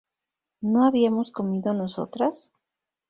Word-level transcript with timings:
¿no 0.61 0.87
habíamos 0.87 1.29
comido 1.29 1.75
nosotras? 1.75 2.51